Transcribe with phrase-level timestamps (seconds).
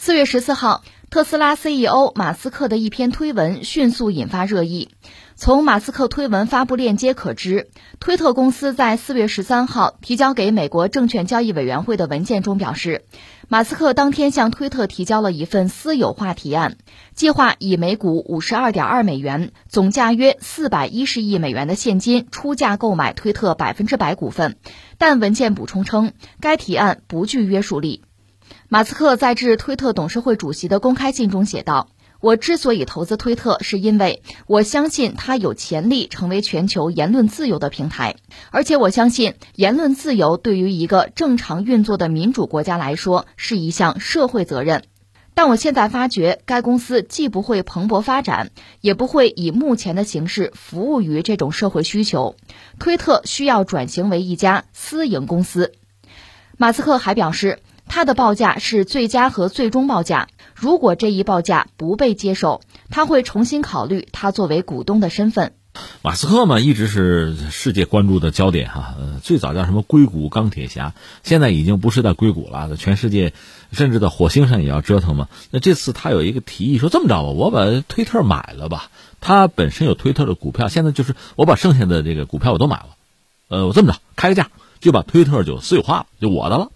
[0.00, 4.90] 四月十四号，特斯拉 CEO 马斯克的一篇推文迅速引发热议。
[5.34, 13.02] 从马斯克推文发布链接可知，推特公司在四月十三号提交给美国证券交易委员会的文件中表示，
[13.48, 16.76] 马斯克当天向推特提交了一份私有化提案，
[17.16, 24.58] 计划以每股五十二点二美元、总价约四百一十亿美元的现金出价购买推特百分之百股份。
[24.96, 28.04] 但文件补充称，该提案不具约束力。
[28.70, 31.88] 马斯克在致推特董事会主席的公开信中写道
[32.20, 38.16] ：“我之所以投资推特，是因为我相信它有潜力成为全球言论自由的平台，
[38.50, 44.84] 而且我相信言论自由对于一个正常运作的民主国家来说是一项社会责任。
[45.32, 48.50] 但我现在发觉，该公司既不会蓬勃发展，
[48.82, 52.36] 也不会以目前的形式服务于这种社会需求。
[52.78, 55.72] 推特需要转型为一家私营公司。”
[56.58, 57.60] 马斯克还表示。
[57.88, 60.28] 他的报价是最佳和最终报价。
[60.54, 62.60] 如果这一报价不被接受，
[62.90, 65.54] 他会重新考虑他作为股东的身份。
[66.02, 68.96] 马斯克嘛，一直是世界关注的焦点哈。
[68.98, 73.32] 呃，最早叫什么硅谷钢铁侠，现在已经不是在硅谷了，在全世界，
[73.70, 75.28] 甚至在火星上也要折腾嘛。
[75.50, 78.90] 那这次他有一个提议，说这么着吧，我把推特买了吧。
[79.20, 82.88] 他本身有推特的股票，现在就是我把剩下的这个股票我都买了。
[83.48, 86.72] 呃，我这么着开个价，就把推特就私有化了，就我的了。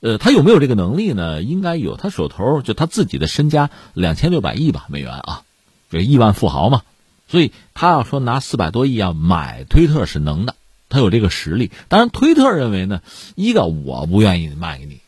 [0.00, 1.42] 呃，他有没有这个能力呢？
[1.42, 1.96] 应该有。
[1.96, 5.42] 他手头就他自己的身家两千六百亿吧美元啊，
[5.90, 6.82] 这亿万富豪嘛。
[7.28, 10.56] 所以他要说拿四百多亿啊买推特是能的，
[10.88, 11.70] 他有这个实力。
[11.88, 13.02] 当然，推特认为呢，
[13.36, 15.00] 一个我不愿意卖给你，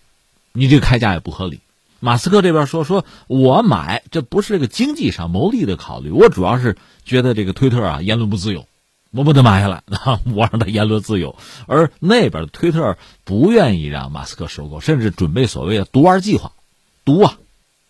[0.53, 1.61] 你这个开价也不合理。
[1.99, 8.67] 马斯克这边说说我买，这不是这个经济上牟利的考虑，我主要是觉得这个推特啊言论不自由。
[9.15, 9.83] 我把它买下来，
[10.35, 11.37] 我让他言论自由。
[11.67, 16.53] 而那边的推特不愿意让马斯克收购，甚至准备所谓的“毒丸计划”，
[17.05, 17.39] 毒啊，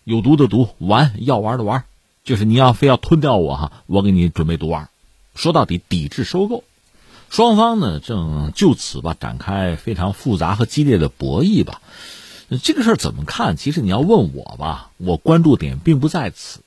[0.02, 1.84] 有毒的毒，丸药丸的丸，
[2.24, 4.88] 就是你要非要吞掉我哈，我给你准备毒丸。
[5.36, 6.64] 说到底，抵制收购。
[7.30, 11.80] 双方呢正就此吧展开非常复杂和激烈的博弈吧。
[12.62, 13.56] 这个事儿怎么看？
[13.56, 16.61] 其实你要问我吧，我关注点并不在此。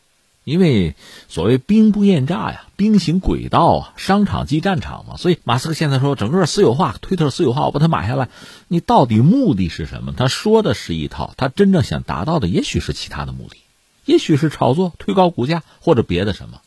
[0.46, 0.96] 因为
[1.28, 5.18] 所谓兵不厌诈呀，兵行诡道啊，商场即战场嘛。
[5.18, 8.30] 所以马斯克现在说整个私有化，推特私有化，我把它买下来，
[8.68, 10.14] 你到底目的是什么？
[10.16, 13.58] 他说的是一套，他真正想达到的也许是其他的目的，
[14.06, 16.62] 也许是炒作、推高股价或者别的什么，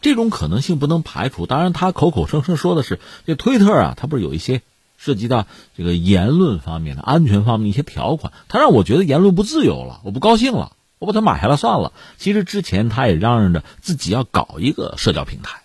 [0.00, 1.46] 这种可能性不能排除。
[1.46, 4.62] 当然，他口口声声说的是这推特啊，他不是有一些
[4.98, 5.46] 涉及到
[5.76, 10.72] 这个言论方面的安全方面一些条款，他让我觉得言论不自由了，我不高兴了。
[11.02, 11.92] 我把它买下来算了。
[12.16, 15.62] 其实之前他也嚷嚷着自己要搞一个社交平台，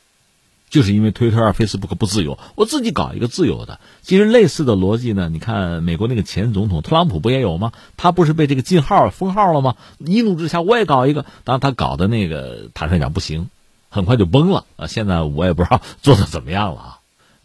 [0.71, 3.79] 就是因为推特啊、Facebook 不自由，我自己搞一个自由的。
[4.01, 7.71] 其实类似的逻辑呢，你看美国那个前总统特朗普不也有吗？
[7.97, 9.75] 他不是被这个禁号封号了吗？
[9.99, 13.47] 一怒之下我也搞一个，当然他搞的那个坦率讲不行，
[13.89, 14.87] 很快就崩了啊。
[14.87, 16.97] 现在我也不知道 做的怎么样了啊。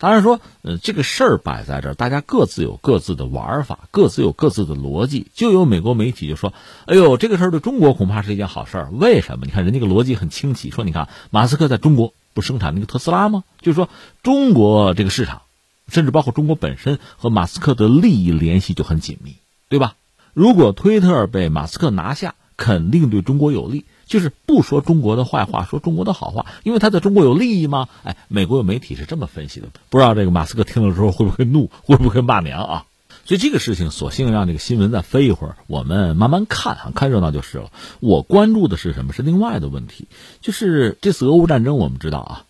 [0.02, 5.28] 当然说，呃，这个事儿摆在这儿，大家各自有各自的玩法，各自有各自的逻辑。
[5.32, 6.52] 就有美国媒体就说
[6.86, 8.90] ：“哎呦，这个事儿对中国恐怕是一件好事儿。
[8.90, 9.46] 为什么？
[9.46, 13.44] 你看人家个逻辑很清晰，说你看马斯克在中国不生产那个特斯拉吗？
[13.60, 13.88] 就是说
[14.24, 15.42] 中国这个市场，
[15.86, 19.36] 甚至包括中国本身和马斯克的利益联系就很紧密，
[19.68, 19.94] 对吧？
[20.34, 27.88] 如果推特被马斯克拿下，肯定对中国有利。”就是不说中国的坏话，说中国的好话，因为他在中国有利益吗？
[28.02, 32.84] 哎，美国有媒体是这么分析的，不知道这个马斯克听了之后会不会怒，会不会骂娘啊？
[33.24, 37.70] 所以这个事情，索性让这个新闻再飞一会儿，我们慢慢看啊，看热闹就是了。
[38.00, 39.12] 我关注的是什么？
[39.12, 40.08] 是另外的问题，
[40.40, 42.44] 就是这次俄乌战争，我们知道啊，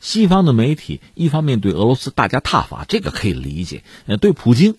[0.00, 4.74] 西方的媒体一方面对俄罗斯大加挞伐，这个可以理解；呃，对普京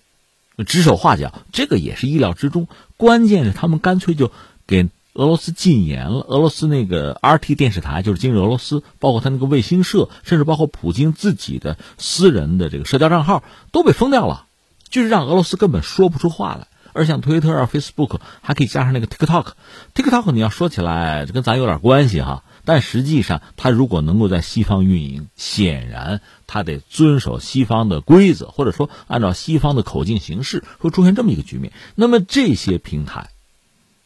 [0.65, 2.67] 指手画脚，这个也是意料之中。
[2.97, 4.31] 关键是他们干脆就
[4.67, 4.89] 给。
[5.17, 14.45] 俄罗斯禁言了，俄罗斯那个 RT 电视台就是今日俄罗斯，包括他那个卫星社，甚至包括普京自己的私人的这个社交账号都被封掉了，
[14.89, 16.67] 就是让俄罗斯根本说不出话来。
[16.93, 31.73] 而像推特啊、Facebook 还可以加上那个 TikTok，TikTok 你要说起来这跟咱有点关系哈，但实际上它如果能够在西方运营，显然它得遵守西方的规则，或者说按照西方的口径行事，会出现这么一个局面。
[31.95, 33.31] 那么这些平台。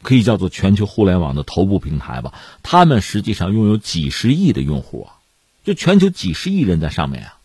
[0.01, 2.33] 可以叫做全球互联网的头部平台吧，
[2.63, 5.19] 他们实际上拥有几十亿的用户啊，
[5.63, 7.38] 就全球几十亿人在上面啊。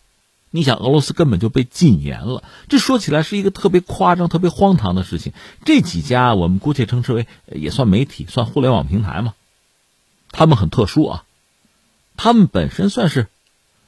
[0.49, 5.33] 你想，俄罗斯根本就被禁言了，这说起来是一个特别夸张、特别荒唐的事情。
[5.65, 9.33] 这几家我们姑且称之为也算媒体、算互联网平台嘛，
[10.31, 11.23] 他们很特殊啊，
[12.15, 13.27] 他们本身算是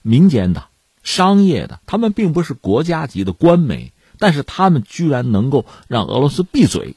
[0.01, 0.66] 民间的、
[1.01, 6.95] 商业的，他们并不是国家级的官媒，但是他们居然能够让俄罗斯闭嘴。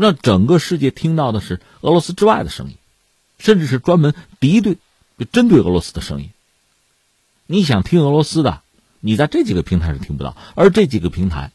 [0.00, 2.74] 让整个世界听到的是俄罗斯之外的声音，
[3.38, 4.78] 甚至是专门敌对、
[5.18, 6.30] 就针对俄罗斯的声音。
[7.46, 8.62] 你想听俄罗斯的，
[9.00, 11.52] 你在这几个平台是听不到，而这几个平台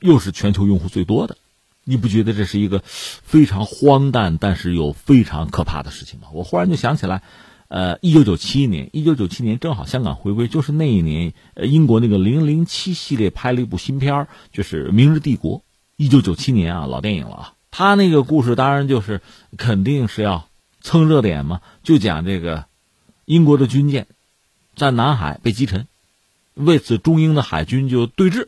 [0.00, 1.36] 又是全球用户最多的，
[1.84, 6.28] 你不觉得这是一个非常荒诞，但是又非常可怕的事情吗？
[6.32, 7.22] 我忽然就想起来。
[7.68, 15.60] 呃，一九九七年，一九九七年正好香港回归，就是那一年，呃，英国那个零零七系列拍了一部新片就是《明日帝国》。
[15.96, 17.54] 一九九七年啊，老电影了啊。
[17.72, 19.20] 他那个故事当然就是
[19.56, 20.46] 肯定是要
[20.82, 22.66] 蹭热点嘛，就讲这个
[23.24, 24.06] 英国的军舰
[24.76, 25.88] 在南海被击沉，
[26.54, 28.46] 为此中英的海军就对峙，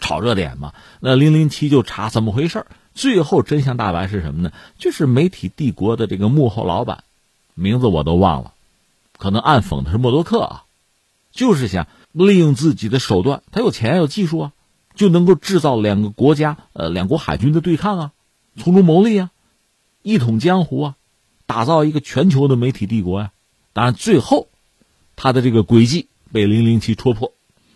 [0.00, 0.72] 炒热点嘛。
[1.00, 2.64] 那零零七就查怎么回事
[2.94, 4.52] 最后真相大白是什么呢？
[4.78, 7.04] 就是媒体帝国的这个幕后老板。
[7.58, 8.52] 名字我都忘了，
[9.16, 10.64] 可能暗讽的是默多克啊，
[11.32, 14.52] 就是想利用自己的手段，他有钱有技术啊，
[14.94, 18.12] 就能够制造两个国家呃两国海军的对抗啊，
[18.56, 19.30] 从中牟利啊，
[20.02, 20.96] 一统江湖啊，
[21.46, 23.32] 打造一个全球的媒体帝国呀。
[23.72, 24.48] 当然最后，
[25.14, 27.32] 他的这个诡计被零零七戳破。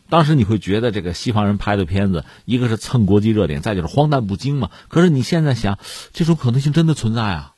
[0.08, 4.70] 当时你会觉得这个西方人拍的片子，一个是蹭国际热点，再就是荒诞不经嘛。
[4.88, 5.78] 可是你现在想，
[6.12, 7.54] 这种可能性真的存在啊。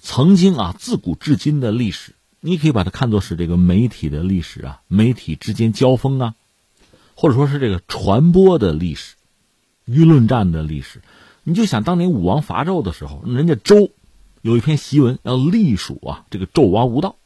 [0.00, 6.34] 曾经啊，自古至今的历史，你可以把它看作是这个媒体的历史啊，媒体之间交锋啊，
[7.14, 9.16] 或者说是这个传播的历史、
[9.88, 11.02] 舆论战的历史。
[11.48, 13.88] 你就想当年武王伐纣的时候，人家周
[14.42, 17.16] 有一篇檄文要隶属啊，这个纣王无道，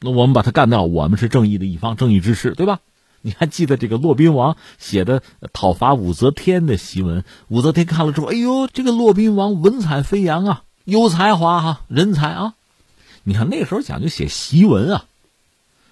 [0.00, 2.80] 那我们把他干掉，我们是正义的一方，正义之士，对吧？
[3.20, 5.22] 你还记得这个骆宾王写的
[5.52, 7.22] 讨伐武则天的檄文？
[7.48, 10.62] 武则天看了之后，哎呦，这个骆宾王文采飞扬啊！
[10.86, 12.54] 有才华哈，人才啊！
[13.24, 15.04] 你看那时候讲究写檄文啊。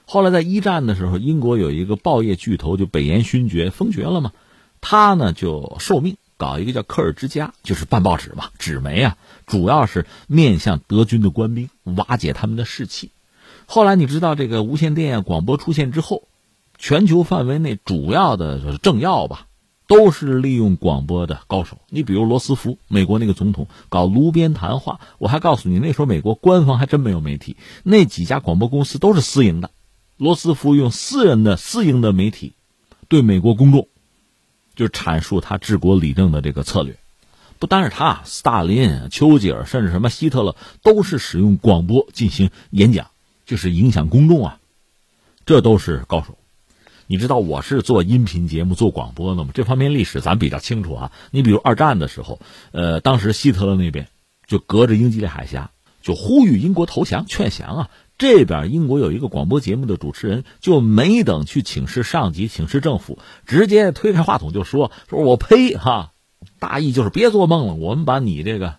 [0.07, 4.33] 后来在一战的时候，英国有一个报业巨头就北岩勋爵封爵了嘛，
[4.81, 13.11] 他呢就受命搞一个叫科尔之家，就是办报纸嘛，纸媒啊，主要是面向德军的官兵，瓦解他们的士气。
[13.67, 16.29] 后来你知道这个无线电广播出现之后，
[16.79, 19.45] 全球范围内主要的政要吧。
[19.89, 25.01] 都是利用广播的高手，你比如罗斯福，美国那个总统搞炉边谈话。
[25.17, 29.71] 我还告诉你，那时候美国官方还真没有媒体，那几家广播公司都是私营的。
[30.19, 32.53] 罗斯福用私人的私营的媒体，
[33.09, 33.89] 对美国公众，
[34.79, 36.97] 就阐述他治国理政的这个策略。
[37.59, 40.55] 不单是他，斯大林、丘吉尔，甚至什么希特勒，
[40.85, 43.09] 都是使用广播进行演讲，
[43.45, 44.61] 就是影响公众啊。
[45.45, 46.39] 这都是高手。
[47.09, 49.51] 你知道我是做音频节目、做广播的吗？
[49.53, 51.13] 这方面历史咱比较清楚啊。
[51.33, 52.39] 你比如二战的时候，
[52.71, 54.07] 呃，当时希特勒那边
[54.47, 57.91] 就隔着英吉利海峡，就呼吁英国投降、劝降啊。
[58.19, 66.11] 这边英国有一个广播节目的主持人，就没等去请示上级、请示政府，直接推开话筒就说：“说我呸哈，
[66.59, 68.75] 大意就是别做梦了，我们把你这个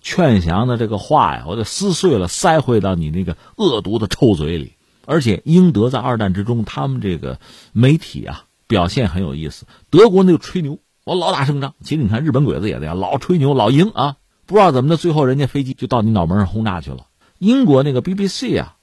[0.00, 4.72] 劝降的这个话呀，我得撕碎了，塞回到你那个恶毒的臭嘴里。”
[5.04, 7.40] 而且英德在二战之中，他们这个
[7.72, 9.66] 媒体啊表现很有意思。
[9.90, 11.74] 德国那个吹牛，我老打胜仗。
[11.82, 14.16] 其实你看日本鬼子也这样，老吹牛，老赢啊。
[14.46, 17.06] 不知道怎么的，最后人家飞机就到你脑门上轰炸去了。
[17.38, 18.76] 英国那个 BBC 啊，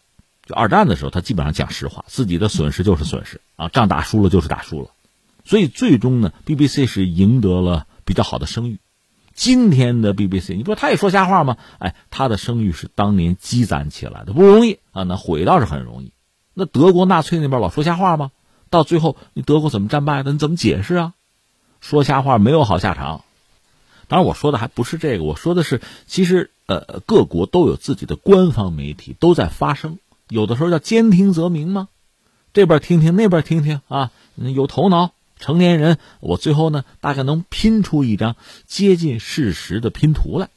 [0.46, 4.90] 就二战的时候，他基本上讲实话，自己的损失就是损失啊，仗打输了就是打输了。
[5.44, 8.80] 所以最终呢，BBC 是赢得了比较好的声誉。
[9.34, 11.58] 今天的 BBC，你不说他也说瞎话吗？
[11.80, 15.04] 哎，他的声誉是当年积攒起来的，不容易啊。
[15.04, 16.14] 那毁倒是很容易。
[16.54, 18.32] 那德国纳粹那边老说瞎话吗？
[18.70, 20.32] 到最后你德国怎么战败的？
[20.32, 21.14] 你怎么解释啊？
[21.82, 23.24] 说瞎话没有好下场。
[24.08, 31.90] 当然我说的还不是这个，我说的是其实呃各国都有自己的官方媒体都在发声，有的时候叫兼听则明吗？
[32.54, 40.50] 这边听听那边听听啊，有头脑成年人，我最后呢大概能拼出一张接近事实的拼图来。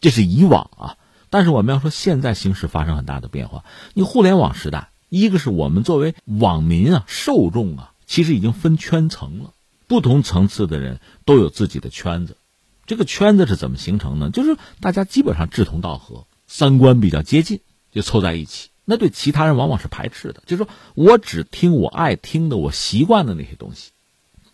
[0.00, 0.96] 这是以往啊，
[1.30, 3.64] 但是我们要说现在形势发生很大的变化，
[3.94, 4.88] 你互联网时代。
[5.08, 9.52] 一个是我们作为网民啊，受众啊，其实已经分圈层了，
[9.86, 12.38] 不同层次的人都有自己的圈子。
[12.86, 14.30] 这个圈子是怎么形成呢？
[14.30, 17.60] 就是大家基本上志同道合，三观比较接近，
[17.92, 18.70] 就凑在一起。
[18.84, 23.92] 那对其他人往往是排斥的，就是说我只听我爱听的、我习惯的那些东西。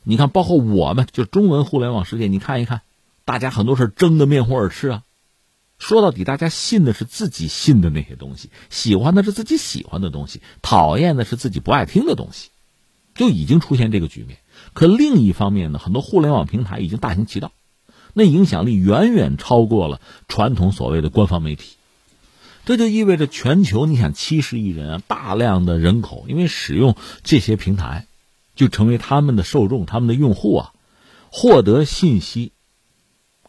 [0.03, 2.83] 你看，包括我们，就中文互联网世界，你看一看，
[3.25, 5.03] 大家很多事争得面红耳赤啊。
[5.79, 12.51] 说到底，大家信的是自己信的那些东西，喜欢的是自己喜欢的东西，讨厌的是自己不爱听的东西，
[13.15, 14.39] 就已经出现这个局面。
[14.73, 17.53] 可另一方面呢，很多互联网平台已经大行其道，
[18.13, 21.77] 那影响力远远超过了传统所谓的官方媒体。
[22.69, 28.07] 这就意味着全球，你想七十亿人啊，大量的人口因为使用这些平台，
[28.57, 30.73] 就成为他们的受众，他们的用户啊，
[31.31, 32.53] 获得信息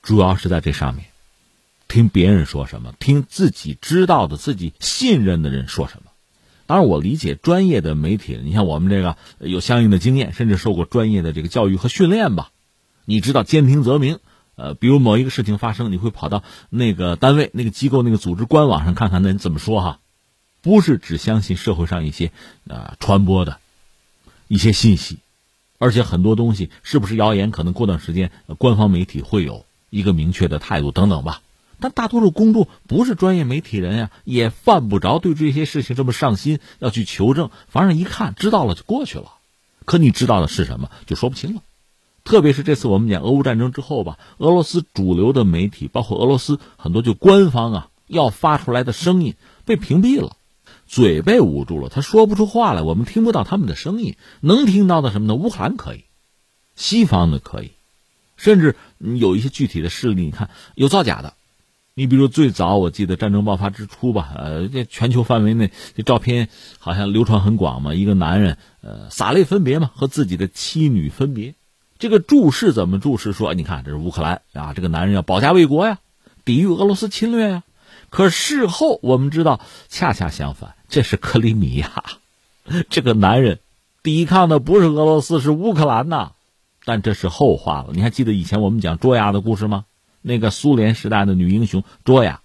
[0.01, 1.07] 主要是在这上面。
[1.89, 6.11] 听别人说什么，听自己知道的、自己信任的人说什么。
[6.65, 12.51] 当然，我理解专业的媒体，你像我们这个有相应的经验，甚至受过专业的这个教育和训练吧。
[13.03, 14.19] 你知道兼听则明，
[14.59, 19.99] 呃，比如某一个事情发生，你会跑到那个单位、那个机构、那个组织官网上看看，那人怎么说哈？
[20.61, 22.33] 不是只相信社会上一些
[22.67, 23.59] 啊传播的
[24.49, 25.19] 一些信息，
[25.77, 31.41] 而且很多东西是不是谣言，可能过段时间官方媒体会有一个明确的态度等等吧。
[31.79, 37.49] 但大多数公众不是专业媒体人呀，也犯不着对这些事情这么上心，要去求证。
[37.69, 39.31] 反正一看知道了就过去了，
[39.85, 41.61] 可你知道的是什么，就说不清了。
[42.23, 49.35] 特别是这次我们讲俄乌战争之后吧，俄罗斯主流的媒体，包括俄罗斯很多就官方啊要发出来的声音
[49.65, 50.38] 被屏蔽了，
[50.88, 54.15] 嘴被捂住了，他说不出话来，我们听不到他们的声音。
[54.41, 55.35] 能听到的什么呢？
[55.35, 56.05] 乌克兰可以，
[56.75, 57.71] 西方的可以，
[58.38, 61.33] 甚至有一些具体的事例，你看有造假的。
[61.95, 66.47] 你比如最早我记得战争爆发之初吧，呃，这全球范围内这照片
[66.77, 71.55] 好像流传很广嘛，一个男人呃洒泪分别嘛，和自己的妻女分别。
[72.00, 73.34] 这个注释怎么注释？
[73.34, 76.00] 说你看，这是乌克兰啊，这个男人要保家卫国呀，
[76.46, 77.63] 抵御俄罗斯侵略呀。
[78.10, 82.03] 可事后我们知道，恰恰相反，这是克里米亚，
[82.89, 83.60] 这个男人
[84.01, 86.32] 抵抗的不是俄罗斯，是乌克兰呐。
[86.86, 87.89] 但这是后话了。
[87.91, 89.84] 你还记得以前我们讲卓亚的故事吗？
[90.22, 92.39] 那个苏联时代的女英雄卓雅，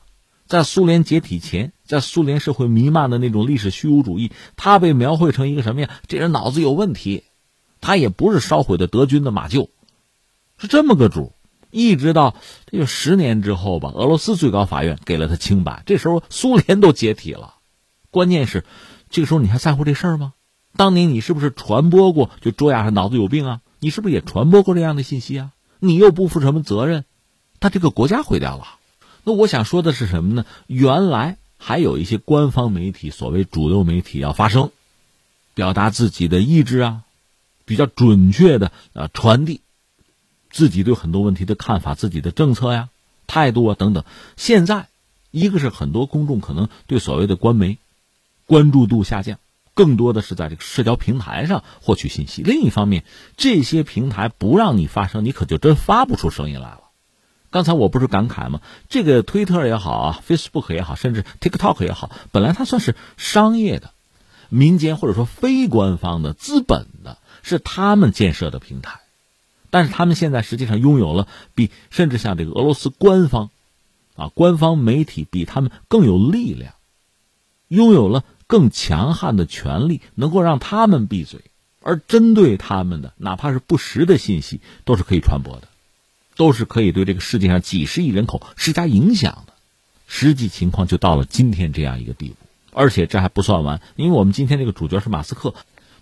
[0.49, 5.91] 在苏联解体前，在苏联社会弥漫的那种历史虚无主义，她被描绘成一个什么呀？
[6.09, 7.23] 这人脑子有问题。
[7.85, 9.69] 他也不是烧毁的德军的马厩，
[10.57, 11.35] 是这么个主。
[11.71, 15.83] 一直到这个十年之后吧，俄罗斯最高法院给了他清白。
[15.85, 17.57] 这时候苏联都解体了，
[18.11, 18.65] 关键是
[19.11, 20.33] 这个时候你还在乎这事儿吗？
[20.79, 22.31] 当年你是不是传播过？
[22.41, 23.61] 就卓雅是脑子有病啊？
[23.81, 25.51] 你是不是也传播过这样的信息啊？
[25.79, 27.05] 你又不负什么责任？
[27.61, 28.79] 他这个国家毁掉了。
[29.25, 30.47] 那我想说的是什么呢？
[30.69, 34.71] 原来还有一些官方媒体，所谓主流媒体要发声，
[35.53, 37.04] 表达自己的意志啊。
[37.65, 39.61] 比较准确的啊，传递
[40.51, 42.91] 自己对很多问题的看法、自己的政策呀、
[43.27, 44.05] 态度啊等等。
[44.37, 44.89] 现在，
[45.31, 47.79] 一个是很多公众可能对所谓的官媒
[48.47, 49.39] 关注度下降，
[49.75, 52.43] 更多的是在这个社交平台上获取信息。
[52.43, 53.05] 另一方面，
[53.37, 56.81] 这些平台不让你发声，你可就真发不出声音来了。
[57.51, 58.61] 刚才我不是感慨吗？
[58.89, 63.91] 这个推特也好啊，Facebook 也好，甚至 TikTok 也好，本来它算是商业的、
[64.49, 67.19] 民间或者说非官方的、资本的。
[67.45, 69.01] 是他们建设的平台，
[69.71, 73.51] 但是他们现在实际上拥有了比甚至像这个俄罗斯官方，
[74.17, 76.73] 啊，官方媒体比他们更有力量，
[77.69, 81.43] 拥有了更强悍的权利，能够让他们闭嘴，
[81.83, 85.69] 而针对他们的哪怕是不实的信息都是可以传播的，
[86.37, 89.53] 都是可以对这个世界上几十亿人口施加影响的。
[90.07, 92.37] 实际情况就到了今天这样一个地步，
[92.73, 95.55] 而且这还不算完，因为我们今天这个主角是马斯克。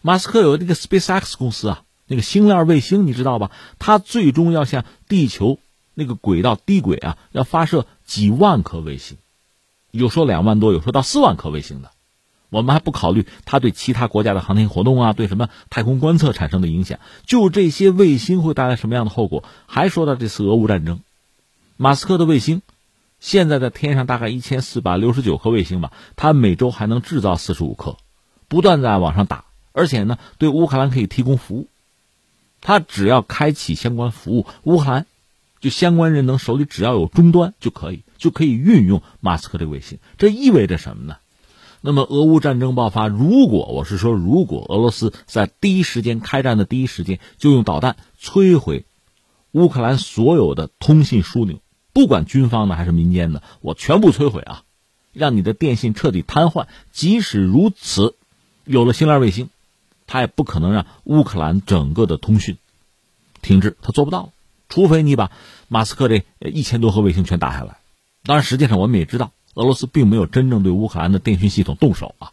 [0.03, 3.51] 马斯克有那个 SpaceX 公司啊，那个星链卫星你知道吧？
[3.79, 5.59] 它最终要向地球
[5.95, 9.17] 那个轨道低轨啊，要发射几万颗卫星，
[9.93, 11.91] 有说两万多，有说到四万颗卫星的。
[12.51, 16.99] 我们还不考虑它对其他国家的航天活动啊，对什么太空观测产生的影响。
[17.25, 19.45] 就这些卫星会带来什么样的后果？
[19.67, 21.01] 还说到这次俄乌战争，
[21.79, 22.61] 马斯克的卫星
[23.21, 27.97] 现在在天上大概一千四百六十九颗卫星吧，它每周还能制造四十五颗，
[28.49, 29.45] 不断在往上打。
[29.73, 31.69] 而且呢，对乌克兰可以提供服务，
[32.61, 35.07] 他只要开启相关服务，乌克兰
[35.61, 39.99] 就相关人能手里只要有终端就可以，就可以运用马斯克这个卫星。
[40.19, 41.17] 这意味着什么呢？
[41.81, 48.85] 那么俄乌战争爆发，如果我是说，如果俄罗斯在第一时间开战的第一时间就用导弹摧毁
[49.51, 51.59] 乌克兰所有的通信枢纽，
[51.93, 54.63] 不管军方的还是民间的，我全部摧毁啊，
[55.13, 56.69] 让你的电信彻底瘫痪。
[56.93, 58.15] 即使如此，
[58.65, 59.51] 有了星链卫星。
[60.07, 62.59] 他也不可能让乌克兰整个的通讯
[63.41, 64.33] 停滞，他做不到，
[64.69, 65.31] 除非你把
[65.69, 67.79] 马斯克这一千多颗卫星全打下来。
[68.25, 72.33] 当然，实际上我们也知道，俄罗斯并没有真正对乌克兰的电讯系统动手啊。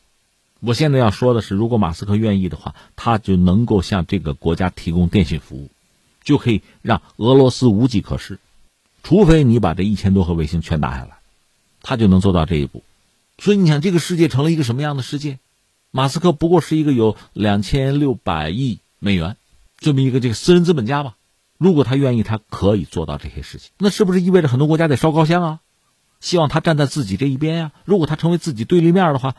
[0.60, 5.70] 我现在要说的是，如果马斯克愿意的话，他就能够向这个国家提供电信服务，
[6.24, 8.40] 就可以让俄罗斯无计可施。
[9.02, 11.20] 除非你把这一千多颗卫星全打下来，
[11.82, 12.84] 他就能做到这一步。
[13.38, 15.40] 所以你想，这个世界成了一个什么样的世界？
[15.92, 19.38] 马斯克不过是一个有两千六百亿美元
[19.78, 21.16] 这么一个这个私人资本家吧？
[21.58, 23.72] 如果他愿意，他可以做到这些事情。
[23.78, 25.60] 那是不是意味着很多国家得烧高香啊？
[26.20, 27.72] 希望他站在自己这一边呀？
[27.86, 29.36] 如果他成为自己对立面的话，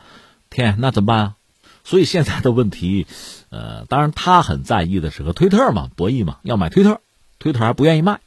[0.49, 1.35] 天，那怎么办啊？
[1.83, 3.07] 所以现在的问题，
[3.49, 7.01] 呃，当然他很在意的是和推特嘛博弈嘛，要买推特，
[7.39, 8.19] 推特还不愿意卖，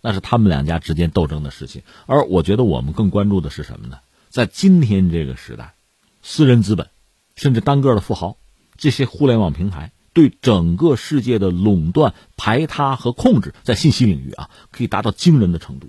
[0.00, 1.82] 那是他们两家之间斗争的事情。
[2.06, 3.98] 而我觉得我们更关注的是什么呢？
[4.28, 5.74] 在今天这个时代，
[6.22, 6.88] 私人资本，
[7.34, 8.36] 甚至单个的富豪，
[8.76, 15.88] 这些互联网平台对整个世界的垄断、排他和控制，在信息领域啊，可以达到惊人的程度。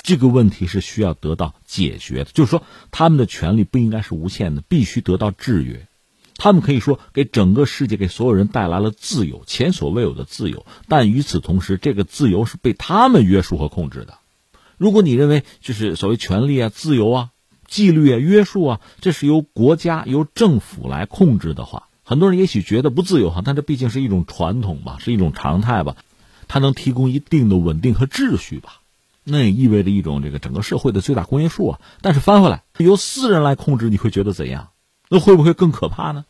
[0.00, 5.86] 这个问题是需要得到解决的，就是说，他们的权利不应该是无限的，必须得到制约。
[6.36, 10.64] 他们可以说给整个世界、给所有人带来了自由，前所未有的自由。
[10.86, 14.18] 但与此同时，这个自由是被他们约束和控制的。
[14.76, 17.30] 如果你认为就是所谓权利啊、自由啊、
[17.68, 25.94] 纪律啊、约束啊，这是由国家、由政府来控制的话，很多人也许觉得不自由哈，但这毕竟是一种传统吧，是一种常态吧，
[26.48, 28.80] 它能提供一定的稳定和秩序吧。
[29.22, 31.80] 那也意味着一种这个整个社会的最大公约数啊。
[32.00, 34.70] 但是翻回来，由私人来控制，你会觉得怎样？
[35.10, 36.24] 那会不会更可怕呢？